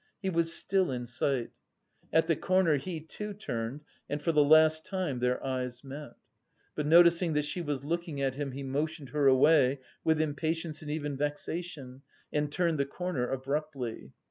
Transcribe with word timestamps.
He 0.19 0.31
was 0.31 0.51
still 0.51 0.89
in 0.89 1.05
sight. 1.05 1.51
At 2.11 2.25
the 2.25 2.35
corner 2.35 2.77
he 2.77 2.99
too 3.01 3.35
turned 3.35 3.81
and 4.09 4.19
for 4.19 4.31
the 4.31 4.43
last 4.43 4.83
time 4.83 5.19
their 5.19 5.45
eyes 5.45 5.83
met; 5.83 6.13
but 6.73 6.87
noticing 6.87 7.33
that 7.33 7.45
she 7.45 7.61
was 7.61 7.83
looking 7.83 8.19
at 8.19 8.33
him, 8.33 8.53
he 8.53 8.63
motioned 8.63 9.09
her 9.09 9.27
away 9.27 9.79
with 10.03 10.19
impatience 10.19 10.81
and 10.81 10.89
even 10.89 11.17
vexation, 11.17 12.01
and 12.33 12.51
turned 12.51 12.79
the 12.79 12.85
corner 12.87 13.29
abruptly. 13.29 14.11